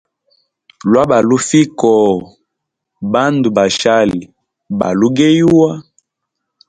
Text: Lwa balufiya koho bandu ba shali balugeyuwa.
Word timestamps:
Lwa 0.91 1.03
balufiya 1.09 1.71
koho 1.79 2.11
bandu 3.11 3.47
ba 3.55 3.63
shali 3.79 4.19
balugeyuwa. 4.79 5.71